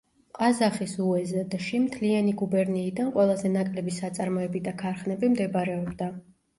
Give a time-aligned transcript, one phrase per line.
[0.37, 6.15] ყაზახის უეზდში მთლიანი გუბერნიიდან ყველაზე ნაკლები საწარმოები და ქარხნები მდებარეობდა.